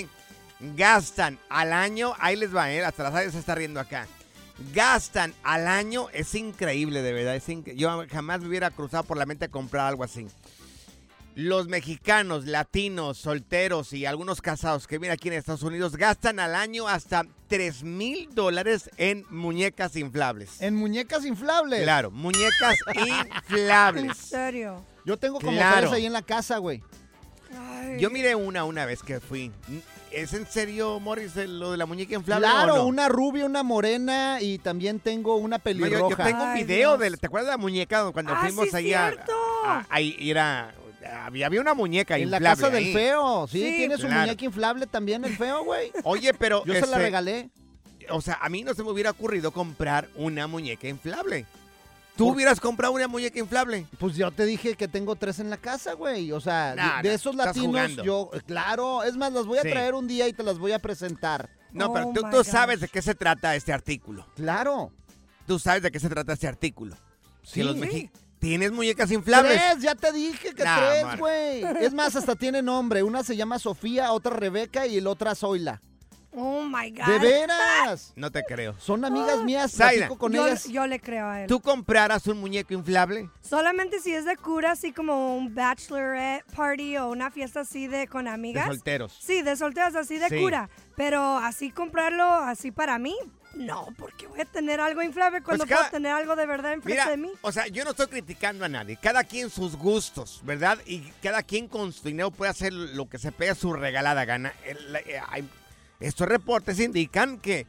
[0.77, 2.85] Gastan al año, ahí les va, ¿eh?
[2.85, 4.07] Hasta la radio se está riendo acá.
[4.73, 7.35] Gastan al año, es increíble, de verdad.
[7.35, 10.27] Es incre- Yo jamás me hubiera cruzado por la mente comprar algo así.
[11.35, 16.53] Los mexicanos, latinos, solteros y algunos casados que viven aquí en Estados Unidos gastan al
[16.53, 20.61] año hasta 3 mil dólares en muñecas inflables.
[20.61, 21.81] En muñecas inflables.
[21.81, 24.15] Claro, muñecas En inflables.
[24.17, 24.85] serio.
[25.05, 25.79] Yo tengo como Claro.
[25.89, 26.83] tres ahí en la casa, güey.
[27.57, 27.99] Ay.
[27.99, 29.51] Yo miré una una vez que fui.
[30.13, 32.47] ¿Es en serio, Morris, lo de la muñeca inflable?
[32.47, 32.85] Claro, o no?
[32.85, 36.09] una rubia, una morena y también tengo una No, yo- pelirroja.
[36.23, 37.11] yo, tengo un video Dios.
[37.11, 39.33] de, ¿te acuerdas de la muñeca cuando Ah, fuimos sí, ahí a, cierto.
[39.65, 40.73] a- ahí era
[41.25, 43.47] había, había una muñeca en la inflable casa del feo.
[43.47, 43.75] Sí, Sí.
[43.77, 44.21] tiene su Claro.
[44.21, 45.91] muñeca inflable también el feo, güey.
[46.05, 47.49] Oye, pero Yo se la este, regalé.
[48.09, 51.45] o sea, a mí no se me hubiera ocurrido comprar una muñeca inflable.
[52.15, 53.87] ¿Tú Por- hubieras comprado una muñeca inflable?
[53.97, 56.31] Pues yo te dije que tengo tres en la casa, güey.
[56.31, 59.69] O sea, Nah, de, esos latinos, yo, claro, es más, las voy a Sí.
[59.71, 61.49] traer un día y te las voy a presentar.
[61.71, 62.45] No, Oh pero tú, my tú gosh.
[62.45, 64.27] sabes de qué se trata este artículo.
[64.35, 64.91] Claro.
[65.47, 66.95] Tú sabes de qué se trata este artículo.
[67.41, 67.61] Sí.
[67.61, 69.53] Que los mexi- ¿Tienes muñecas inflables?
[69.57, 71.63] Tres, ya te dije que Nah, tres, güey.
[71.79, 73.01] Es más, hasta tiene nombre.
[73.01, 75.81] Una se llama Sofía, otra Rebeca y la otra Zoila.
[76.35, 77.05] Oh my God.
[77.05, 78.11] ¡De veras!
[78.15, 78.75] No te creo.
[78.79, 80.67] Son amigas mías, platico con yo, ellas.
[80.67, 81.47] yo le creo a él.
[81.47, 83.29] ¿Tú compraras un muñeco inflable?
[83.41, 88.07] Solamente si es de cura, así como un bachelorette party o una fiesta así de
[88.07, 88.65] con De amigas.
[88.67, 89.17] solteros.
[89.21, 90.39] Sí, de solteros así de Sí.
[90.39, 90.69] cura.
[90.95, 93.15] Pero así comprarlo así para mí,
[93.55, 96.99] no, porque voy a tener algo inflable cuando cada- puedo tener algo de verdad enfrente
[97.03, 97.31] Mira, de mí.
[97.41, 98.97] o sea, yo no estoy criticando a nadie.
[99.01, 100.79] Cada quien sus gustos, ¿verdad?
[100.87, 104.53] Y cada quien con su dinero puede hacer lo que se pega su regalada gana.
[104.65, 105.47] El- eh, hay-
[106.07, 107.65] estos reportes indican que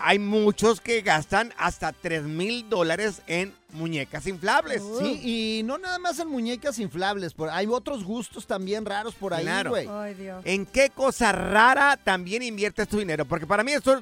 [0.00, 4.80] hay muchos que gastan hasta 3 mil dólares en muñecas inflables.
[5.00, 7.34] Sí, y no nada más en muñecas inflables.
[7.34, 9.70] por- hay otros gustos también raros por ahí, Claro.
[9.70, 9.88] güey.
[9.90, 10.40] Ay, Dios.
[10.44, 13.24] ¿En qué cosa rara también inviertes tu dinero?
[13.24, 14.00] Porque para mí esto,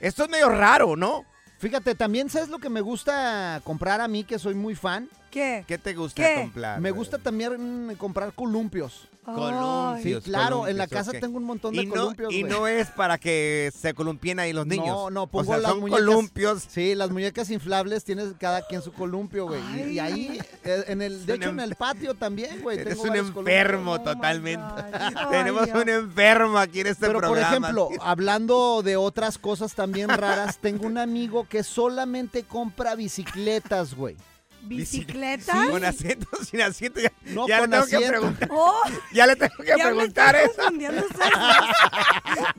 [0.00, 1.24] esto es medio raro, ¿no?
[1.58, 5.08] Fíjate, también sabes lo que me gusta comprar a mí, que soy muy fan.
[5.32, 5.64] ¿Qué?
[5.66, 6.34] ¿Qué te gusta ¿Qué?
[6.42, 6.78] comprar?
[6.78, 9.08] Me gusta también mm, comprar columpios.
[9.24, 10.24] Columpios.
[10.24, 12.32] Sí, claro, en la casa tengo un montón de y no, columpios.
[12.34, 14.88] Y no es para que se columpien ahí los niños.
[14.88, 16.04] No, no, pongo o sea, las son muñecas.
[16.04, 16.66] columpios.
[16.68, 19.62] Sí, las muñecas inflables tienes cada quien su columpio, güey.
[19.76, 22.78] Y, y ahí, eh, en el, de hecho, en el patio también, güey.
[22.78, 24.14] Eres tengo un enfermo columpios.
[24.14, 24.82] totalmente.
[25.30, 30.58] Tenemos un enfermo aquí en este Pero, por ejemplo, hablando de otras cosas también raras,
[30.58, 34.16] tengo un amigo que solamente compra bicicletas, güey.
[34.62, 35.66] ¿Bicicleta?
[35.70, 37.00] Con asiento, sin asiento.
[37.00, 38.48] Ya, No, ya con le tengo que preguntar.
[38.52, 40.62] Oh, Ya le tengo que preguntar eso.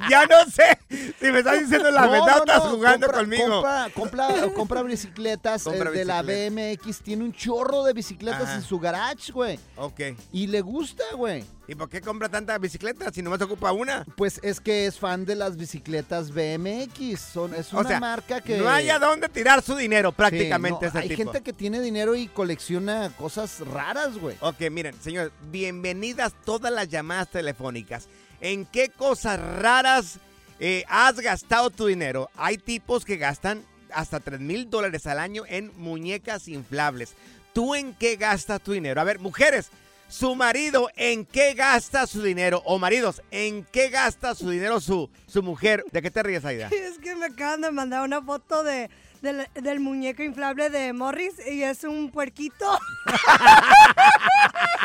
[0.09, 0.77] Ya no sé
[1.19, 3.61] si me estás diciendo la No, verdad o no, estás jugando compra- conmigo.
[3.61, 6.21] Compra, compra, compra bicicletas Compra eh, de la.
[6.21, 6.99] BMX.
[7.01, 8.55] Tiene un chorro de bicicletas Ajá.
[8.55, 9.59] en su garage, güey.
[9.77, 10.01] Ok.
[10.31, 11.43] Y le gusta, güey.
[11.65, 14.05] ¿Y por qué compra tanta bicicleta si nomás ocupa una?
[14.17, 17.19] Pues es que es fan de las bicicletas BMX.
[17.21, 18.57] Son, es una o sea, marca que...
[18.57, 21.23] no hay a dónde tirar su dinero Sí, prácticamente no, ese Hay tipo.
[21.23, 24.35] gente que tiene dinero y colecciona cosas raras, güey.
[24.41, 28.09] Ok, miren, señor, bienvenidas todas las llamadas telefónicas.
[28.41, 30.19] ¿En qué cosas raras
[30.59, 32.29] eh, has gastado tu dinero?
[32.35, 37.13] Hay tipos que gastan hasta 3 mil dólares al año en muñecas inflables.
[37.53, 38.99] ¿Tú en qué gastas tu dinero?
[38.99, 39.69] A ver, mujeres,
[40.13, 42.61] su marido, ¿en qué gasta su dinero?
[42.65, 45.83] O maridos, ¿en qué gasta su dinero su, su mujer?
[45.91, 46.69] ¿De qué te ríes, Aida?
[46.71, 48.91] Es que me acaban de mandar una foto de,
[49.23, 52.53] del, del muñeco inflable de Morris y es un puerquito.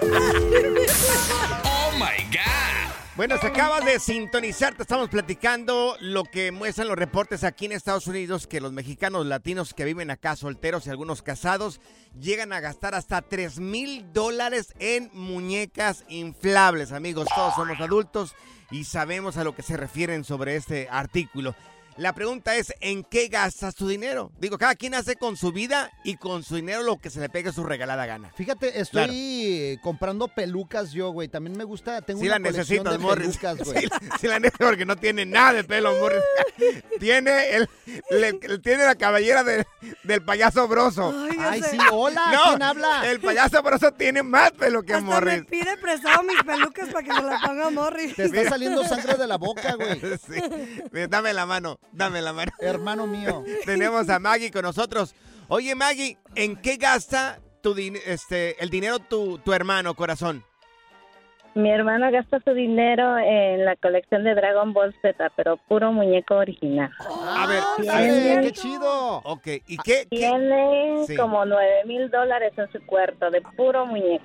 [1.62, 2.78] ¡Oh, my God!
[3.19, 7.73] Bueno, se acabas de sintonizar, te estamos platicando lo que muestran los reportes aquí en
[7.73, 11.81] Estados Unidos, que los mexicanos latinos que viven acá, solteros y algunos casados,
[12.17, 17.27] llegan a gastar hasta 3 mil dólares en muñecas inflables, amigos.
[17.35, 18.37] Todos somos adultos
[18.71, 21.57] y sabemos a lo que se refieren sobre este artículo.
[21.99, 24.31] La pregunta es, ¿en qué gastas tu dinero?
[24.39, 27.29] Digo, cada quien hace con su vida y con su dinero lo que se le
[27.29, 28.31] pegue su regalada gana.
[28.37, 31.27] Fíjate, estoy comprando pelucas yo, güey.
[31.29, 33.37] También me gusta, tengo Sí una la colección de Morris.
[33.39, 33.83] pelucas, güey.
[33.83, 33.89] Sí,
[34.21, 36.23] sí la necesito porque no tiene nada de pelo, Morris.
[37.01, 37.69] tiene el,
[38.11, 39.67] le- le- tiene la cabellera de-
[40.05, 41.13] del payaso broso.
[41.41, 43.11] Ay, sí, hola, No, ¿quién habla?
[43.11, 45.39] El payaso broso tiene más pelo que Hasta Morris.
[45.39, 48.15] me pide prestado mis pelucas para que me la ponga Morris.
[48.15, 50.01] Te está saliendo sangre de la boca, güey.
[50.29, 51.07] Sí.
[51.09, 52.53] Dame la mano, dame la mano.
[52.59, 53.44] Hermano mío.
[53.64, 55.14] Tenemos a Maggie con nosotros.
[55.48, 60.44] Oye, Maggie, ¿en qué gasta tu din- este, el dinero tu, tu hermano, corazón?
[61.59, 66.37] Mi hermano gasta su dinero en la colección de Dragon Ball Z, pero puro muñeco
[66.37, 66.88] original.
[67.01, 69.16] A ver, Tiene- a ver, ¡Qué chido!
[69.25, 70.07] Ok, ¿y qué?
[70.09, 74.25] Tiene como nueve mil dólares en su cuarto de puro muñeco.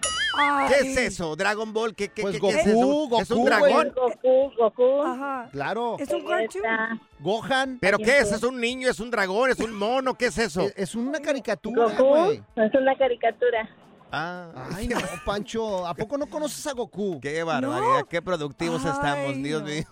[0.67, 1.35] ¿Qué es eso?
[1.35, 1.95] ¿Dragon Ball?
[1.95, 3.21] ¿Qué, qué, Pues qué- es Goku, eso?
[3.21, 3.93] ¿Es un Goku, dragón?
[3.95, 5.01] Goku, Goku.
[5.03, 5.49] Ajá.
[5.51, 5.95] Claro.
[5.99, 7.01] Es un cartoon.
[7.19, 7.77] Gohan.
[7.81, 8.31] ¿Pero qué es?
[8.31, 8.89] ¿Es un niño?
[8.89, 9.49] ¿Es un dragón?
[9.49, 10.13] ¿Es un mono?
[10.13, 10.61] ¿Qué es eso?
[10.61, 12.41] Es, es una caricatura, Goku güey.
[12.57, 13.67] es una caricatura.
[14.15, 17.19] Ah, Ay, no, Pancho, ¿a poco no conoces a Goku?
[17.19, 19.67] qué barbaridad, qué productivos Ay, estamos, Dios no.
[19.69, 19.83] mío.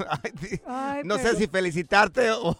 [0.67, 2.55] Ay, no sé si felicitarte o,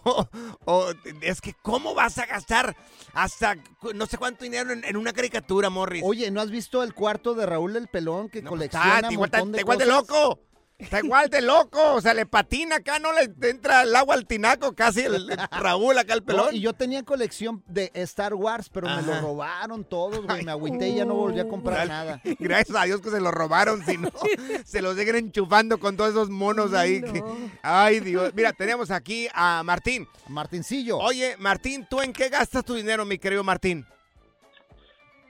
[0.64, 2.76] o- es que cómo vas a gastar
[3.14, 3.56] hasta
[3.94, 6.02] no sé cuánto dinero en, en una caricatura, Morris.
[6.04, 9.06] Oye, ¿no has visto el cuarto de Raúl el Pelón que No, pues, colecciona está
[9.06, 10.08] un igual, está- montón de está igual de cosas?
[10.08, 10.40] loco.
[10.82, 11.94] Está igual de loco.
[11.94, 15.36] O sea, le patina acá, no le entra el agua al tinaco casi el, el
[15.50, 16.46] Raúl acá el pelón.
[16.46, 20.44] No, y yo tenía colección de Star Wars, pero me lo robaron todos, güey.
[20.44, 22.20] Me agüité y ya no volví a comprar nada.
[22.38, 24.10] Gracias a Dios que se lo robaron, si no,
[24.64, 27.00] se los siguen enchufando con todos esos monos ahí.
[27.02, 27.22] que-
[27.62, 28.32] ay, Dios.
[28.34, 30.08] Mira, tenemos aquí a Martín.
[30.28, 30.98] Martincillo.
[30.98, 33.86] Oye, Martín, ¿tú en qué gastas tu dinero, mi querido Martín?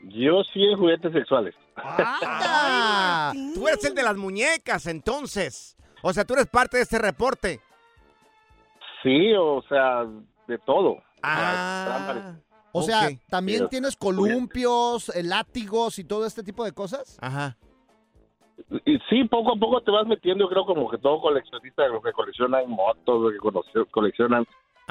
[0.04, 1.54] Yo sí en juguetes sexuales.
[1.76, 3.32] ¡Ah!
[3.54, 5.76] Tú eres el de las muñecas, entonces.
[6.02, 7.60] O sea, tú eres parte de este reporte.
[9.02, 10.04] Sí, o sea,
[10.46, 10.98] de todo.
[11.22, 12.34] Ah.
[12.72, 13.18] O sea, Ok.
[13.28, 17.18] ¿también Pero- tienes columpios, eh, látigos y todo este tipo de cosas?
[17.20, 17.56] Ajá.
[18.86, 22.00] Y sí, poco a poco te vas metiendo, yo creo como que todo coleccionista, lo
[22.00, 24.46] que coleccionan motos, lo que coleccionan,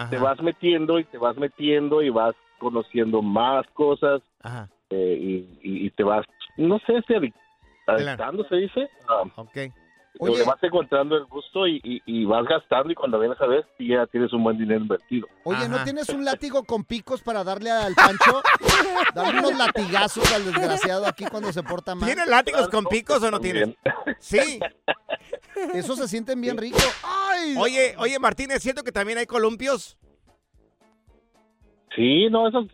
[0.10, 4.70] te vas metiendo y te vas metiendo y vas conociendo más cosas Ajá.
[4.90, 5.36] eh, y,
[5.68, 6.26] y- y te vas,
[6.58, 7.34] no sé si adic-
[7.88, 8.90] adictando se dice.
[9.08, 9.58] Ah, ok.
[10.20, 13.66] Le vas encontrando el gusto y, y- y vas gastando y cuando vienes a ver
[13.80, 15.26] ya tienes un buen dinero invertido.
[15.46, 18.42] Oye, ¿no tienes un látigo con picos para darle al Pancho?
[19.16, 22.06] Darle unos latigazos al desgraciado aquí cuando se porta mal.
[22.08, 23.70] ¿Tienes látigos con picos o no tienes?
[24.20, 24.60] Sí.
[25.74, 26.84] Esos se sienten bien ricos.
[27.04, 27.56] ¡Ay!
[27.58, 29.98] Oye, oye, Martín, ¿es cierto que también hay columpios?
[31.96, 32.66] Sí, no, eso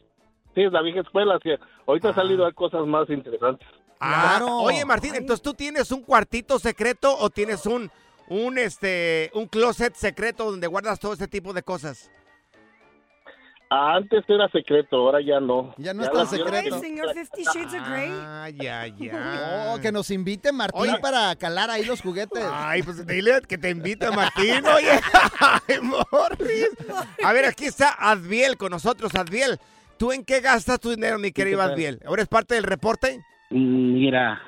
[0.58, 1.38] sí es la vieja escuela.
[1.44, 1.52] sí.
[1.86, 3.68] Ahorita han salido cosas más interesantes.
[4.00, 7.92] Ah, Oye, Martín, entonces tú tienes un cuartito secreto o tienes un
[8.30, 12.10] un este un closet secreto donde guardas todo ese tipo de cosas.
[13.70, 15.74] Antes era secreto, ahora ya no.
[15.78, 16.76] Ya no Ya está las vieron secreto.
[16.80, 18.10] que- Señor Fifty Shades of Grey.
[18.14, 19.74] Ah, ya, ya.
[19.76, 20.98] Oh, que nos invite Martín Oye.
[21.02, 22.46] para calar ahí los juguetes.
[22.50, 25.00] Ay, pues dile que te invita Martín, oye.
[25.40, 26.70] Ay, Morris.
[27.24, 29.14] A ver, aquí está Adviel con nosotros.
[29.16, 29.60] Adviel,
[29.98, 31.62] ¿tú en qué gastas tu dinero, mi querido?
[31.62, 32.00] Adviel?
[32.06, 33.20] ¿Ahora es parte del reporte?
[33.50, 34.42] Mira,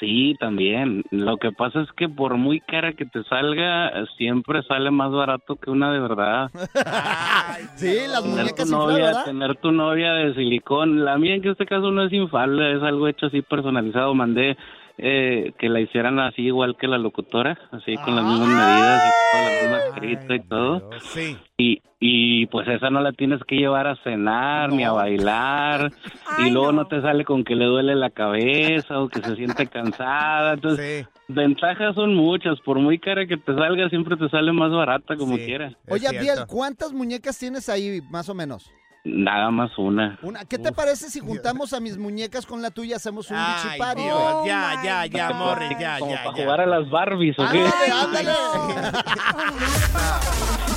[0.00, 1.02] sí, también.
[1.10, 5.56] Lo que pasa es que por muy cara que te salga, siempre sale más barato
[5.56, 6.50] que una de verdad.
[7.76, 9.24] Sí, las muñecas novia, ¿verdad?
[9.24, 11.04] tener tu novia de silicón.
[11.04, 14.14] La mía en este caso no es infable, es algo hecho así personalizado.
[14.14, 14.56] Mandé
[14.96, 19.10] eh, que la hicieran así igual que la locutora, así con las mismas medidas y
[19.32, 20.90] todo, la misma carita y todo.
[21.00, 21.36] Sí.
[21.58, 25.90] Y, y pues esa no la tienes que llevar a cenar ni a bailar
[26.46, 26.86] y luego no.
[26.86, 30.54] te sale con que le duele la cabeza o que se siente cansada.
[30.54, 32.60] Entonces, ventajas son muchas.
[32.60, 35.72] Por muy cara que te salga, siempre te sale más barata como quiera.
[35.88, 38.70] Oye, Abdiel, ¿cuántas muñecas tienes ahí, más o menos?
[39.06, 40.18] Nada más una.
[40.22, 40.46] Una.
[40.46, 43.62] ¿Qué te parece si juntamos a mis muñecas con la tuya y hacemos un Ay,
[43.64, 44.02] bichi party?
[44.02, 44.46] Dios, güey?
[44.48, 46.42] ya, ya, ya, Morris, ya, Como ya, para ya.
[46.44, 47.60] jugar a las Barbies, ¿o qué?
[47.92, 48.98] Ándale, ándale.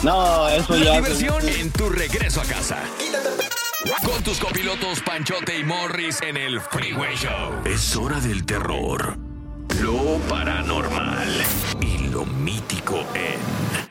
[0.04, 0.92] No, eso La ya.
[0.96, 2.78] diversión en tu regreso a casa.
[4.06, 7.54] Con tus copilotos Panchote y Morris en el Freeway Show.
[7.66, 9.18] Es hora del terror,
[9.82, 11.30] lo paranormal
[11.80, 13.87] y lo mítico en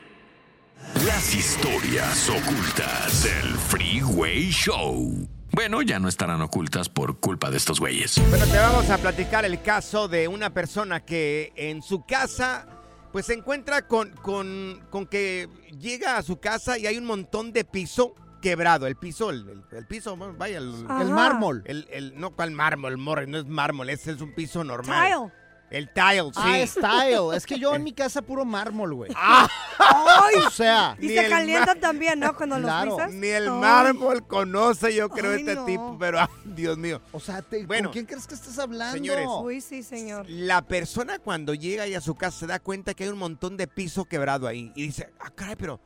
[1.17, 5.27] las historias ocultas del Freeway Show.
[5.51, 8.21] Bueno, ya no estarán ocultas por culpa de estos güeyes.
[8.29, 12.67] Bueno, te vamos a platicar el caso de una persona que en su casa
[13.11, 15.49] pues se encuentra con, con, con que
[15.79, 18.85] llega a su casa y hay un montón de piso quebrado.
[18.85, 21.63] El piso, el, el- el piso, vaya, el, mármol.
[21.65, 22.95] El, el- no, ¿cuál mármol?
[22.99, 25.07] Morris, no es mármol, ese es un piso normal.
[25.07, 25.31] Tile.
[25.69, 26.31] El tile, sí.
[26.37, 27.35] Ah, es tile.
[27.35, 29.11] Es que yo en mi casa puro mármol, güey.
[29.79, 30.35] ¡Ay!
[30.45, 32.35] O sea, Y Ni se el calientan también, ¿no?
[32.35, 32.85] Cuando Claro.
[32.91, 33.13] los pisas.
[33.13, 33.53] Ni el Ay.
[33.59, 35.65] mármol conoce, yo creo, Ay, este no.
[35.65, 37.01] tipo, pero ay, Dios mío.
[37.11, 38.93] o sea, te- Bueno, ¿con quién crees que estás hablando?
[38.93, 40.25] señores, Uy, sí, señor.
[40.29, 43.57] La persona cuando llega ahí a su casa se da cuenta que hay un montón
[43.57, 45.79] de piso quebrado ahí y dice, ah, caray, pero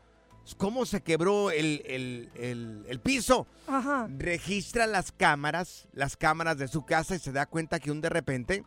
[0.58, 3.48] ¿cómo se quebró el, el- el- el piso?
[3.68, 4.08] Ajá.
[4.16, 8.10] Registra las cámaras, las cámaras de su casa y se da cuenta que un de
[8.10, 8.64] repente,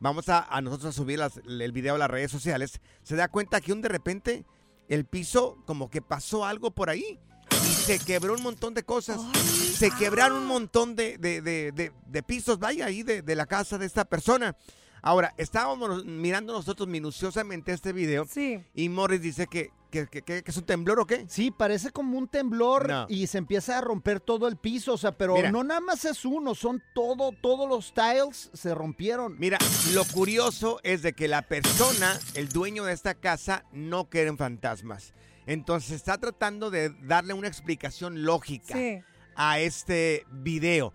[0.00, 3.28] vamos a, a nosotros a subir las- el video a las redes sociales, se da
[3.28, 4.44] cuenta que un de repente
[4.88, 7.18] el piso como que pasó algo por ahí
[7.50, 9.20] y se quebró un montón de cosas.
[9.34, 13.46] Se quebraron un montón de, de- de- de- de pisos, vaya, ahí de, de la
[13.46, 14.56] casa de esta persona.
[15.02, 18.62] Ahora, estábamos mirando nosotros minuciosamente este video Sí.
[18.74, 21.24] y Morris dice que, que, que- que- que es un temblor o qué.
[21.28, 23.06] Sí, parece como un temblor No.
[23.08, 25.52] y se empieza a romper todo el piso, o sea, pero Mira.
[25.52, 29.36] no nada más es uno, son todo, todos los tiles se rompieron.
[29.38, 29.58] Mira,
[29.92, 34.36] lo curioso es de que la persona, el dueño de esta casa, no cree en
[34.38, 35.14] fantasmas.
[35.46, 39.00] Entonces está tratando de darle una explicación lógica Sí.
[39.36, 40.92] a este video.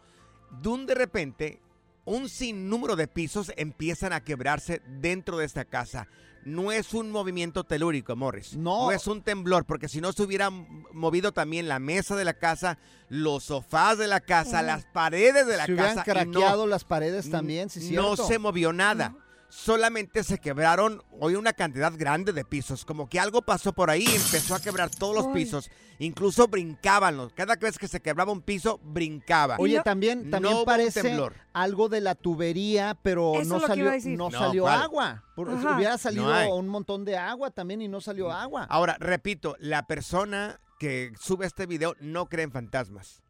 [0.62, 1.62] De un de repente,
[2.06, 6.08] un sinnúmero de pisos empiezan a quebrarse dentro de esta casa.
[6.46, 8.56] No es un movimiento telúrico, Morris.
[8.56, 8.92] No.
[8.92, 12.78] es un temblor, porque si no se hubiera movido también la mesa de la casa,
[13.10, 16.22] los sofás de la casa, las paredes de la se hubieran casa.
[16.22, 18.28] y no- craqueado las paredes también, sí, no cierto.
[18.28, 19.16] se movió nada.
[19.50, 22.86] Solamente se quebraron hoy una cantidad grande de pisos.
[22.86, 25.72] Como que algo pasó por ahí y empezó a quebrar todos los pisos.
[25.98, 27.18] Incluso brincaban.
[27.18, 29.56] los- Cada vez que se quebraba un piso, brincaba.
[29.60, 31.34] Oye, también, No también parece temblor.
[31.52, 34.82] algo de la tubería, pero Eso no salió, no No, salió ¿cuál?
[34.82, 35.24] agua.
[35.36, 35.76] Ajá.
[35.76, 38.66] hubiera salido No un montón de agua también y no salió agua.
[38.70, 43.22] Ahora, repito, la persona que sube este video no cree en fantasmas.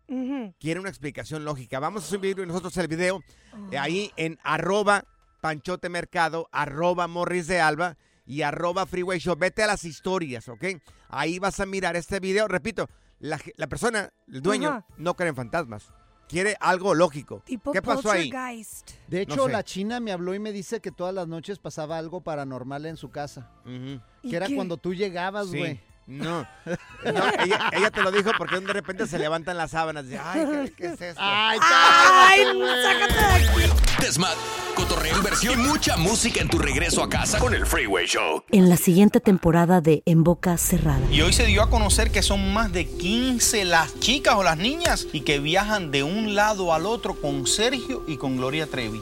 [0.59, 1.79] Quiere una explicación lógica.
[1.79, 3.21] Vamos a subir nosotros el video
[3.71, 5.05] eh, ahí en arroba
[5.41, 9.35] Panchote Mercado, arroba Morris de Alba y arroba Freeway Show.
[9.37, 10.63] Vete a las historias, ¿ok?
[11.07, 12.47] Ahí vas a mirar este video.
[12.47, 12.87] Repito,
[13.19, 14.85] la, la persona, el dueño, Ajá.
[14.97, 15.91] no cree en fantasmas.
[16.27, 17.41] Quiere algo lógico.
[17.43, 18.29] Tipo ¿Qué pasó ahí?
[19.07, 19.51] De No hecho, sé.
[19.51, 22.97] la china me habló y me dice que todas las noches pasaba algo paranormal en
[22.97, 23.49] su casa.
[23.65, 23.99] Ujú.
[24.21, 24.55] ¿Y Que era qué?
[24.55, 25.79] cuando tú llegabas, Sí.
[26.09, 26.41] No.
[27.05, 30.05] No, ella, ella te lo dijo porque de repente se levantan las sábanas.
[30.05, 31.21] y, Ay, ¿qué, qué es esto?
[31.23, 32.43] Ay, ¡Ay,
[32.83, 33.71] sácate de aquí!
[34.01, 34.35] Desmat,
[34.75, 38.43] cotorreo, inversión y mucha música en tu regreso a casa con el Freeway Show.
[38.51, 40.99] En la siguiente temporada de En Boca Cerrada.
[41.11, 44.57] Y hoy se dio a conocer que son más de 15 las chicas o las
[44.57, 49.01] niñas y que viajan de un lado al otro con Sergio y con Gloria Trevi.